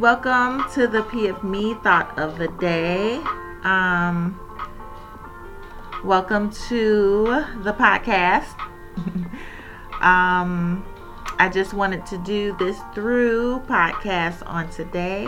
welcome 0.00 0.62
to 0.74 0.86
the 0.86 1.02
P 1.04 1.26
of 1.26 1.42
Me 1.42 1.72
thought 1.82 2.18
of 2.18 2.36
the 2.36 2.48
day. 2.60 3.16
Um, 3.62 4.38
welcome 6.04 6.50
to 6.68 7.24
the 7.62 7.72
podcast. 7.72 8.44
um, 10.02 10.84
I 11.38 11.48
just 11.50 11.72
wanted 11.72 12.04
to 12.06 12.18
do 12.18 12.54
this 12.58 12.78
through 12.94 13.60
podcast 13.60 14.46
on 14.46 14.68
today. 14.68 15.26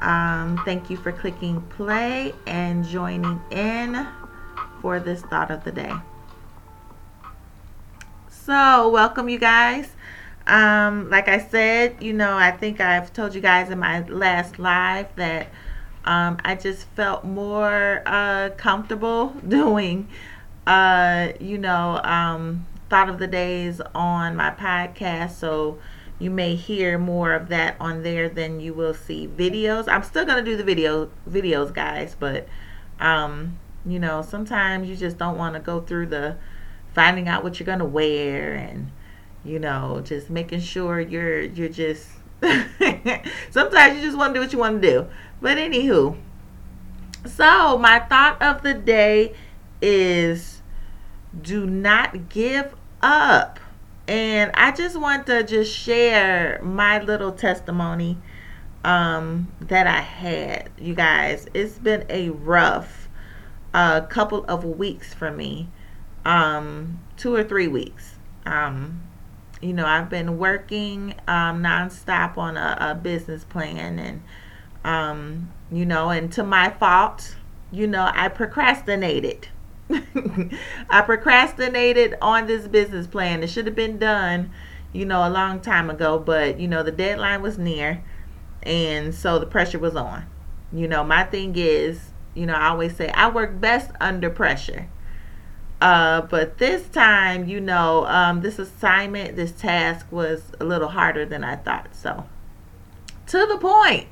Um, 0.00 0.60
thank 0.64 0.90
you 0.90 0.96
for 0.96 1.12
clicking 1.12 1.60
play 1.60 2.34
and 2.48 2.84
joining 2.84 3.40
in 3.52 4.08
for 4.82 4.98
this 4.98 5.22
thought 5.22 5.52
of 5.52 5.62
the 5.62 5.70
day. 5.70 5.92
So, 8.28 8.88
welcome, 8.88 9.28
you 9.28 9.38
guys. 9.38 9.92
Um, 10.46 11.08
like 11.08 11.28
I 11.28 11.38
said, 11.38 12.02
you 12.02 12.12
know, 12.12 12.36
I 12.36 12.50
think 12.50 12.80
I've 12.80 13.12
told 13.12 13.34
you 13.34 13.40
guys 13.40 13.70
in 13.70 13.78
my 13.78 14.06
last 14.08 14.58
live 14.58 15.14
that 15.16 15.48
um, 16.04 16.38
I 16.44 16.54
just 16.54 16.86
felt 16.88 17.24
more 17.24 18.02
uh, 18.04 18.50
comfortable 18.56 19.28
doing, 19.48 20.08
uh, 20.66 21.28
you 21.40 21.56
know, 21.56 22.00
um, 22.04 22.66
thought 22.90 23.08
of 23.08 23.18
the 23.18 23.26
days 23.26 23.80
on 23.94 24.36
my 24.36 24.50
podcast. 24.50 25.32
So 25.32 25.78
you 26.18 26.30
may 26.30 26.54
hear 26.54 26.98
more 26.98 27.32
of 27.32 27.48
that 27.48 27.76
on 27.80 28.02
there 28.02 28.28
than 28.28 28.60
you 28.60 28.74
will 28.74 28.94
see 28.94 29.26
videos. 29.26 29.88
I'm 29.88 30.02
still 30.02 30.24
gonna 30.24 30.42
do 30.44 30.56
the 30.56 30.64
video 30.64 31.10
videos, 31.28 31.72
guys, 31.72 32.14
but 32.18 32.46
um, 33.00 33.58
you 33.84 33.98
know, 33.98 34.22
sometimes 34.22 34.88
you 34.88 34.96
just 34.96 35.18
don't 35.18 35.36
want 35.36 35.54
to 35.54 35.60
go 35.60 35.80
through 35.80 36.06
the 36.06 36.36
finding 36.94 37.28
out 37.28 37.42
what 37.42 37.58
you're 37.58 37.66
gonna 37.66 37.84
wear 37.84 38.54
and 38.54 38.90
you 39.44 39.58
know, 39.58 40.00
just 40.04 40.30
making 40.30 40.60
sure 40.60 41.00
you're 41.00 41.42
you're 41.42 41.68
just 41.68 42.08
sometimes 43.50 43.96
you 43.96 44.02
just 44.02 44.16
want 44.16 44.34
to 44.34 44.38
do 44.38 44.40
what 44.40 44.52
you 44.52 44.58
want 44.58 44.82
to 44.82 44.90
do. 44.90 45.06
But 45.40 45.58
anywho, 45.58 46.16
so 47.26 47.78
my 47.78 48.00
thought 48.00 48.40
of 48.42 48.62
the 48.62 48.74
day 48.74 49.34
is 49.80 50.62
do 51.40 51.66
not 51.66 52.28
give 52.28 52.74
up. 53.02 53.60
And 54.06 54.50
I 54.54 54.72
just 54.72 54.98
want 54.98 55.26
to 55.26 55.42
just 55.42 55.74
share 55.74 56.60
my 56.62 57.00
little 57.00 57.32
testimony 57.32 58.18
um, 58.84 59.50
that 59.62 59.86
I 59.86 60.00
had, 60.00 60.70
you 60.78 60.94
guys. 60.94 61.46
It's 61.54 61.78
been 61.78 62.04
a 62.10 62.28
rough 62.28 63.08
uh, 63.72 64.02
couple 64.02 64.44
of 64.44 64.64
weeks 64.64 65.14
for 65.14 65.30
me, 65.30 65.68
um, 66.24 67.00
two 67.16 67.34
or 67.34 67.42
three 67.42 67.66
weeks. 67.66 68.16
Um, 68.44 69.02
you 69.64 69.72
know, 69.72 69.86
I've 69.86 70.10
been 70.10 70.36
working 70.38 71.14
um, 71.26 71.62
nonstop 71.62 72.36
on 72.36 72.56
a, 72.58 72.76
a 72.78 72.94
business 72.94 73.44
plan, 73.44 73.98
and 73.98 74.22
um, 74.84 75.50
you 75.72 75.86
know, 75.86 76.10
and 76.10 76.30
to 76.32 76.44
my 76.44 76.70
fault, 76.70 77.36
you 77.72 77.86
know, 77.86 78.10
I 78.12 78.28
procrastinated. 78.28 79.48
I 80.90 81.00
procrastinated 81.00 82.16
on 82.20 82.46
this 82.46 82.68
business 82.68 83.06
plan. 83.06 83.42
It 83.42 83.48
should 83.48 83.66
have 83.66 83.74
been 83.74 83.98
done, 83.98 84.50
you 84.92 85.06
know, 85.06 85.26
a 85.26 85.30
long 85.30 85.60
time 85.60 85.88
ago, 85.88 86.18
but 86.18 86.60
you 86.60 86.68
know, 86.68 86.82
the 86.82 86.92
deadline 86.92 87.40
was 87.40 87.56
near, 87.56 88.04
and 88.62 89.14
so 89.14 89.38
the 89.38 89.46
pressure 89.46 89.78
was 89.78 89.96
on. 89.96 90.26
You 90.72 90.88
know, 90.88 91.04
my 91.04 91.24
thing 91.24 91.54
is, 91.56 92.10
you 92.34 92.44
know, 92.44 92.54
I 92.54 92.68
always 92.68 92.96
say 92.96 93.08
I 93.10 93.30
work 93.30 93.58
best 93.60 93.90
under 94.00 94.28
pressure. 94.28 94.88
Uh, 95.80 96.22
but 96.22 96.58
this 96.58 96.88
time, 96.88 97.48
you 97.48 97.60
know, 97.60 98.06
um, 98.06 98.40
this 98.40 98.58
assignment, 98.58 99.36
this 99.36 99.52
task 99.52 100.06
was 100.10 100.42
a 100.60 100.64
little 100.64 100.88
harder 100.88 101.26
than 101.26 101.44
I 101.44 101.56
thought. 101.56 101.94
So, 101.94 102.26
to 103.26 103.46
the 103.46 103.58
point 103.58 104.08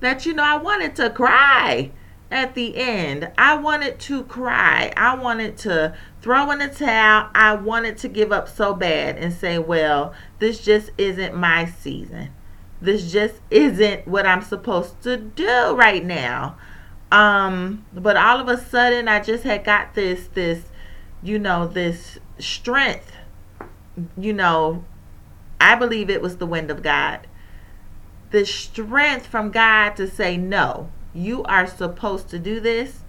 that, 0.00 0.24
you 0.24 0.32
know, 0.32 0.44
I 0.44 0.56
wanted 0.56 0.96
to 0.96 1.10
cry 1.10 1.90
at 2.30 2.54
the 2.54 2.76
end. 2.76 3.30
I 3.38 3.56
wanted 3.56 3.98
to 4.00 4.24
cry. 4.24 4.92
I 4.96 5.14
wanted 5.14 5.56
to 5.58 5.96
throw 6.20 6.50
in 6.50 6.58
the 6.58 6.68
towel. 6.68 7.30
I 7.34 7.54
wanted 7.54 7.98
to 7.98 8.08
give 8.08 8.32
up 8.32 8.48
so 8.48 8.74
bad 8.74 9.16
and 9.16 9.32
say, 9.32 9.58
well, 9.58 10.12
this 10.38 10.64
just 10.64 10.90
isn't 10.98 11.36
my 11.36 11.66
season. 11.66 12.30
This 12.80 13.10
just 13.10 13.36
isn't 13.50 14.06
what 14.06 14.26
I'm 14.26 14.42
supposed 14.42 15.02
to 15.02 15.16
do 15.16 15.74
right 15.74 16.04
now. 16.04 16.56
Um, 17.12 17.86
but 17.92 18.16
all 18.16 18.40
of 18.40 18.48
a 18.48 18.58
sudden 18.60 19.08
I 19.08 19.20
just 19.20 19.44
had 19.44 19.64
got 19.64 19.94
this 19.94 20.28
this 20.34 20.64
you 21.22 21.38
know, 21.38 21.66
this 21.66 22.18
strength, 22.38 23.12
you 24.16 24.32
know, 24.32 24.84
I 25.60 25.74
believe 25.74 26.10
it 26.10 26.22
was 26.22 26.36
the 26.36 26.46
wind 26.46 26.70
of 26.70 26.82
God. 26.82 27.26
The 28.30 28.44
strength 28.44 29.26
from 29.26 29.50
God 29.50 29.96
to 29.96 30.08
say, 30.08 30.36
no, 30.36 30.90
you 31.14 31.42
are 31.44 31.66
supposed 31.66 32.28
to 32.30 32.38
do 32.38 32.60
this. 32.60 33.00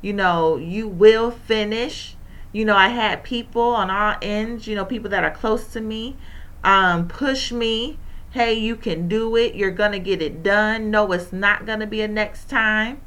You 0.00 0.12
know, 0.12 0.56
you 0.56 0.86
will 0.86 1.30
finish. 1.30 2.16
You 2.52 2.64
know, 2.64 2.76
I 2.76 2.88
had 2.88 3.24
people 3.24 3.62
on 3.62 3.90
all 3.90 4.16
ends, 4.22 4.66
you 4.66 4.76
know, 4.76 4.84
people 4.84 5.10
that 5.10 5.24
are 5.24 5.30
close 5.30 5.66
to 5.72 5.80
me, 5.80 6.16
um, 6.62 7.08
push 7.08 7.50
me. 7.50 7.98
Hey, 8.30 8.54
you 8.54 8.76
can 8.76 9.08
do 9.08 9.34
it. 9.36 9.54
You're 9.54 9.70
going 9.70 9.92
to 9.92 9.98
get 9.98 10.22
it 10.22 10.42
done. 10.42 10.90
No, 10.90 11.10
it's 11.12 11.32
not 11.32 11.66
going 11.66 11.80
to 11.80 11.86
be 11.86 12.02
a 12.02 12.08
next 12.08 12.48
time. 12.48 13.00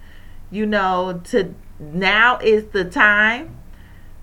You 0.49 0.65
know, 0.65 1.21
to 1.25 1.55
now 1.79 2.39
is 2.39 2.65
the 2.71 2.83
time 2.83 3.60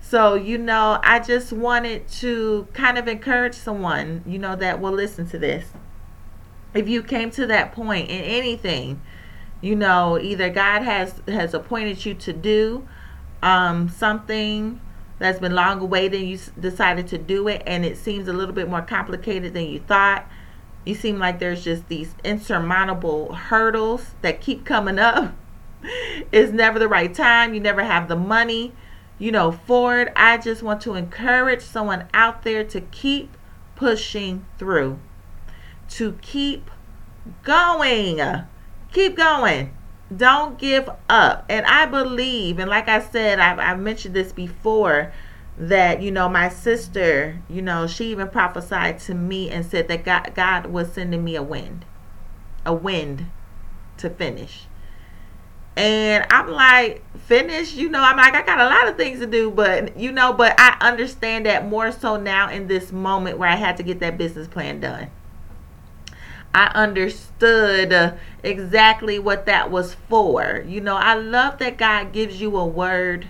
so, 0.09 0.37
you 0.37 0.57
know, 0.57 0.99
I 1.03 1.21
just 1.21 1.53
wanted 1.53 2.09
to 2.21 2.67
kind 2.73 2.97
of 2.97 3.09
encourage 3.09 3.53
someone, 3.53 4.23
you 4.27 4.39
know, 4.39 4.57
that 4.57 4.81
will 4.81 4.93
listen 4.93 5.29
to 5.29 5.39
this. 5.39 5.67
If 6.73 6.89
you 6.89 7.03
came 7.03 7.31
to 7.33 7.47
that 7.49 7.73
point 7.73 8.09
in 8.09 8.23
anything, 8.23 9.03
you 9.61 9.77
know, 9.77 10.19
either 10.19 10.49
God 10.49 10.81
has 10.83 11.21
has 11.29 11.53
appointed 11.53 12.07
you 12.07 12.15
to 12.15 12.33
do 12.33 12.89
um, 13.43 13.91
something 13.91 14.81
that's 15.19 15.41
been 15.41 15.55
long 15.55 15.81
awaited, 15.81 16.23
you 16.23 16.39
decided 16.59 17.07
to 17.09 17.19
do 17.19 17.47
it, 17.49 17.63
and 17.67 17.85
it 17.85 17.99
seems 17.99 18.29
a 18.29 18.33
little 18.33 18.55
bit 18.55 18.71
more 18.71 18.81
complicated 18.81 19.53
than 19.53 19.67
you 19.67 19.81
thought. 19.81 20.27
You 20.87 20.95
seem 20.95 21.19
like 21.19 21.39
there's 21.39 21.63
just 21.63 21.87
these 21.89 22.15
insurmountable 22.25 23.35
hurdles 23.35 24.15
that 24.23 24.41
keep 24.41 24.65
coming 24.65 24.99
up. 24.99 25.35
it's 26.33 26.51
never 26.51 26.79
the 26.79 26.89
right 26.89 27.13
time. 27.13 27.53
You 27.53 27.61
never 27.61 27.83
have 27.83 28.09
the 28.09 28.17
money 28.17 28.73
you 29.19 29.33
know, 29.33 29.53
forward. 29.53 30.13
I 30.17 30.39
just 30.39 30.63
want 30.63 30.81
to 30.83 30.95
encourage 30.95 31.63
someone 31.63 32.07
out 32.15 32.43
there 32.43 32.65
to 32.65 32.81
keep 32.81 33.37
pushing 33.75 34.45
through, 34.59 34.99
to 35.91 36.19
keep 36.23 36.71
going. 37.43 38.21
Keep 38.93 39.17
going. 39.17 39.75
Don't 40.15 40.59
give 40.59 40.89
up. 41.09 41.45
And 41.49 41.67
I 41.67 41.87
believe, 41.87 42.59
and 42.59 42.71
like 42.71 42.89
I 42.89 43.01
said, 43.01 43.39
I've, 43.39 43.59
I've 43.59 43.79
mentioned 43.79 44.15
this 44.15 44.33
before, 44.33 45.13
that, 45.59 46.01
you 46.01 46.11
know, 46.11 46.29
my 46.29 46.49
sister, 46.49 47.43
you 47.49 47.61
know, 47.61 47.87
she 47.87 48.13
even 48.13 48.29
prophesied 48.29 49.01
to 49.01 49.15
me 49.15 49.51
and 49.51 49.67
said 49.67 49.89
that 49.89 50.05
God, 50.05 50.33
God 50.35 50.67
was 50.67 50.93
sending 50.93 51.25
me 51.25 51.35
a 51.35 51.43
wind, 51.43 51.85
a 52.65 52.73
wind 52.73 53.27
to 53.99 54.09
finish. 54.09 54.67
And 55.79 56.27
I'm 56.31 56.49
like, 56.49 57.05
finish, 57.27 57.75
you 57.75 57.89
know, 57.89 58.01
I'm 58.01 58.17
like, 58.17 58.35
I 58.35 58.43
got 58.43 58.59
a 58.59 58.65
lot 58.65 58.89
of 58.89 58.97
things 58.97 59.21
to 59.21 59.29
do, 59.29 59.49
but, 59.49 59.97
you 59.97 60.11
know, 60.11 60.33
but 60.33 60.59
I 60.59 60.77
understand 60.81 61.47
that 61.47 61.69
more 61.69 61.93
so 61.93 62.17
now 62.17 62.51
in 62.51 62.67
this 62.67 62.91
moment 62.91 63.39
where 63.39 63.49
I 63.49 63.55
had 63.55 63.77
to 63.77 63.85
get 63.85 64.01
that 64.01 64.19
business 64.19 64.49
plan 64.49 64.81
done. 64.81 65.09
I 66.53 66.73
understood 66.75 68.19
exactly 68.43 69.21
what 69.21 69.47
that 69.47 69.71
was 69.71 69.95
for. 70.09 70.65
You 70.67 70.81
know, 70.81 70.97
I 70.97 71.15
love 71.15 71.59
that 71.59 71.79
God 71.79 72.13
gives 72.13 72.41
you 72.41 72.57
a 72.57 72.67
word, 72.67 73.29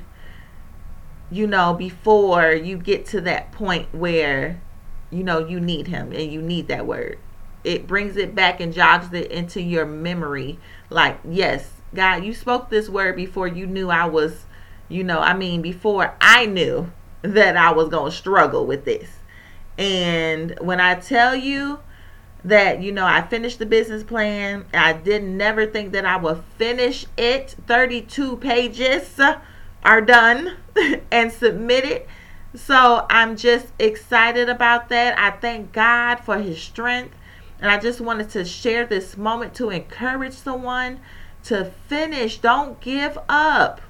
you 1.31 1.47
know, 1.47 1.75
before 1.75 2.53
you 2.53 2.79
get 2.79 3.05
to 3.09 3.21
that 3.21 3.53
point 3.53 3.95
where, 3.95 4.62
you 5.11 5.23
know, 5.23 5.47
you 5.47 5.61
need 5.61 5.89
Him 5.89 6.12
and 6.12 6.33
you 6.33 6.41
need 6.41 6.69
that 6.69 6.87
word. 6.87 7.19
It 7.62 7.87
brings 7.87 8.17
it 8.17 8.35
back 8.35 8.59
and 8.59 8.73
jogs 8.73 9.12
it 9.12 9.31
into 9.31 9.61
your 9.61 9.85
memory. 9.85 10.59
Like, 10.89 11.19
yes, 11.29 11.73
God, 11.94 12.25
you 12.25 12.35
spoke 12.35 12.69
this 12.69 12.88
word 12.88 13.17
before 13.17 13.49
you 13.49 13.67
knew 13.67 13.90
I 13.90 14.06
was, 14.06 14.46
you 14.88 15.05
know, 15.05 15.20
I 15.20 15.35
mean, 15.35 15.62
before 15.62 16.14
I 16.20 16.46
knew 16.46 16.90
that 17.23 17.56
I 17.56 17.73
was 17.73 17.88
going 17.88 18.11
to 18.11 18.17
struggle 18.17 18.67
with 18.67 18.85
this. 18.85 19.08
And 19.76 20.58
when 20.61 20.81
I 20.81 20.96
tell 20.96 21.35
you 21.35 21.81
that, 22.44 22.82
you 22.82 22.93
know, 22.93 23.06
I 23.06 23.23
finished 23.23 23.58
the 23.58 23.67
business 23.67 24.02
plan, 24.02 24.67
I 24.73 24.93
didn't 24.93 25.37
never 25.37 25.67
think 25.67 25.93
that 25.93 26.05
I 26.05 26.17
would 26.17 26.43
finish 26.56 27.06
it. 27.17 27.56
32 27.67 28.37
pages 28.37 29.20
are 29.85 30.00
done 30.00 30.56
and 31.11 31.32
submitted. 31.32 32.06
So 32.55 33.06
I'm 33.11 33.37
just 33.37 33.69
excited 33.79 34.49
about 34.49 34.88
that. 34.88 35.19
I 35.19 35.31
thank 35.31 35.73
God 35.73 36.17
for 36.17 36.38
his 36.38 36.61
strength. 36.61 37.14
And 37.61 37.70
I 37.70 37.79
just 37.79 38.00
wanted 38.00 38.31
to 38.31 38.44
share 38.44 38.87
this 38.87 39.17
moment 39.17 39.55
to 39.55 39.70
encourage 39.70 40.35
someone 40.35 41.00
to 41.49 41.73
finish. 41.87 42.39
Don't 42.39 42.81
give 42.81 43.19
up. 43.29 43.81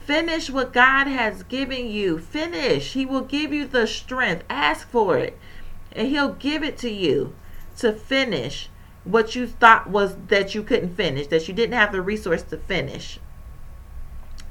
Finish 0.00 0.50
what 0.50 0.72
God 0.72 1.06
has 1.06 1.42
given 1.42 1.86
you. 1.88 2.18
Finish. 2.18 2.92
He 2.92 3.04
will 3.04 3.22
give 3.22 3.52
you 3.52 3.66
the 3.66 3.86
strength. 3.86 4.44
Ask 4.48 4.88
for 4.88 5.18
it, 5.18 5.38
and 5.92 6.08
He'll 6.08 6.32
give 6.34 6.62
it 6.62 6.78
to 6.78 6.90
you 6.90 7.34
to 7.78 7.92
finish. 7.92 8.68
what 9.04 9.36
you 9.36 9.46
thought 9.46 9.88
was 9.88 10.16
that 10.28 10.54
you 10.54 10.62
couldn't 10.64 10.96
finish, 10.96 11.28
that 11.28 11.46
you 11.46 11.54
didn't 11.54 11.74
have 11.74 11.92
the 11.92 12.02
resource 12.02 12.42
to 12.42 12.56
finish. 12.56 13.20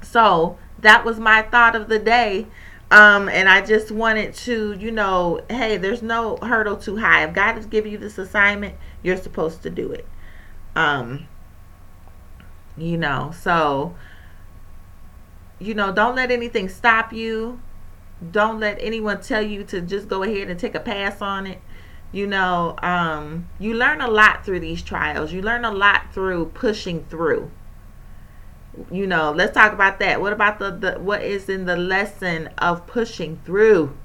So 0.00 0.58
that 0.78 1.04
was 1.04 1.18
my 1.18 1.42
thought 1.42 1.76
of 1.76 1.88
the 1.88 1.98
day. 1.98 2.46
Um, 2.90 3.28
and 3.28 3.48
I 3.48 3.60
just 3.60 3.90
wanted 3.90 4.32
to, 4.34 4.72
you 4.78 4.90
know, 4.90 5.40
hey, 5.50 5.76
there's 5.76 6.02
no 6.02 6.36
hurdle 6.38 6.76
too 6.76 6.96
high. 6.96 7.24
If 7.24 7.34
God 7.34 7.56
has 7.56 7.66
given 7.66 7.92
you 7.92 7.98
this 7.98 8.16
assignment, 8.16 8.76
you're 9.02 9.16
supposed 9.16 9.62
to 9.64 9.70
do 9.70 9.92
it. 9.92 10.06
Um, 10.74 11.26
you 12.76 12.96
know, 12.96 13.32
so, 13.40 13.94
you 15.58 15.74
know, 15.74 15.92
don't 15.92 16.14
let 16.14 16.30
anything 16.30 16.68
stop 16.68 17.12
you. 17.12 17.60
Don't 18.30 18.60
let 18.60 18.78
anyone 18.80 19.20
tell 19.20 19.42
you 19.42 19.64
to 19.64 19.80
just 19.80 20.08
go 20.08 20.22
ahead 20.22 20.48
and 20.48 20.58
take 20.58 20.74
a 20.74 20.80
pass 20.80 21.20
on 21.20 21.46
it. 21.46 21.60
You 22.12 22.26
know 22.26 22.76
um, 22.82 23.48
you 23.58 23.74
learn 23.74 24.00
a 24.00 24.08
lot 24.08 24.44
through 24.44 24.60
these 24.60 24.82
trials. 24.82 25.32
You 25.32 25.42
learn 25.42 25.64
a 25.64 25.72
lot 25.72 26.14
through 26.14 26.46
pushing 26.54 27.04
through. 27.04 27.50
You 28.90 29.06
know 29.06 29.32
let's 29.32 29.52
talk 29.52 29.72
about 29.72 29.98
that. 29.98 30.20
What 30.20 30.32
about 30.32 30.58
the, 30.58 30.70
the 30.70 30.92
what 31.00 31.22
is 31.22 31.48
in 31.48 31.66
the 31.66 31.76
lesson 31.76 32.48
of 32.58 32.86
pushing 32.86 33.40
through? 33.44 33.96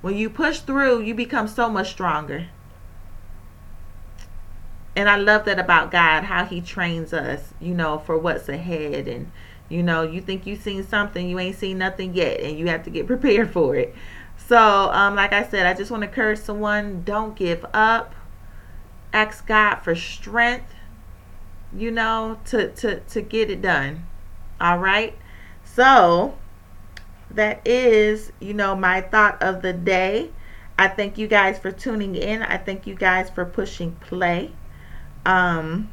When 0.00 0.16
you 0.16 0.30
push 0.30 0.60
through 0.60 1.02
you 1.02 1.14
become 1.14 1.46
so 1.46 1.68
much 1.68 1.90
stronger 1.90 2.48
and 4.96 5.08
i 5.08 5.16
love 5.16 5.44
that 5.44 5.58
about 5.58 5.90
god 5.90 6.24
how 6.24 6.44
he 6.44 6.60
trains 6.60 7.12
us 7.12 7.54
you 7.60 7.74
know 7.74 7.98
for 7.98 8.16
what's 8.18 8.48
ahead 8.48 9.08
and 9.08 9.30
you 9.68 9.82
know 9.82 10.02
you 10.02 10.20
think 10.20 10.46
you've 10.46 10.60
seen 10.60 10.82
something 10.82 11.28
you 11.28 11.38
ain't 11.38 11.56
seen 11.56 11.78
nothing 11.78 12.14
yet 12.14 12.40
and 12.40 12.58
you 12.58 12.66
have 12.68 12.82
to 12.82 12.90
get 12.90 13.06
prepared 13.06 13.50
for 13.50 13.74
it 13.76 13.94
so, 14.48 14.90
um, 14.92 15.14
like 15.14 15.32
I 15.32 15.44
said, 15.44 15.66
I 15.66 15.74
just 15.74 15.90
want 15.90 16.02
to 16.02 16.08
encourage 16.08 16.38
someone 16.38 17.02
don't 17.04 17.36
give 17.36 17.64
up. 17.72 18.14
Ask 19.12 19.46
God 19.46 19.76
for 19.76 19.94
strength, 19.94 20.74
you 21.74 21.90
know, 21.90 22.38
to, 22.46 22.68
to, 22.72 23.00
to 23.00 23.20
get 23.22 23.50
it 23.50 23.62
done. 23.62 24.04
All 24.60 24.78
right. 24.78 25.16
So, 25.64 26.36
that 27.30 27.66
is, 27.66 28.32
you 28.40 28.52
know, 28.52 28.74
my 28.74 29.00
thought 29.00 29.42
of 29.42 29.62
the 29.62 29.72
day. 29.72 30.30
I 30.78 30.88
thank 30.88 31.18
you 31.18 31.28
guys 31.28 31.58
for 31.58 31.70
tuning 31.70 32.14
in. 32.16 32.42
I 32.42 32.56
thank 32.56 32.86
you 32.86 32.94
guys 32.94 33.30
for 33.30 33.44
pushing 33.44 33.92
play. 33.92 34.52
Um, 35.24 35.90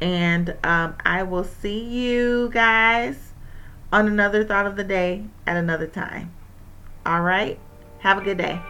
and 0.00 0.56
um, 0.64 0.96
I 1.04 1.22
will 1.22 1.44
see 1.44 1.78
you 1.80 2.50
guys 2.52 3.32
on 3.92 4.06
another 4.06 4.44
thought 4.44 4.66
of 4.66 4.76
the 4.76 4.84
day 4.84 5.24
at 5.46 5.56
another 5.56 5.86
time. 5.86 6.32
All 7.04 7.22
right. 7.22 7.58
Have 8.00 8.18
a 8.18 8.22
good 8.22 8.38
day. 8.38 8.60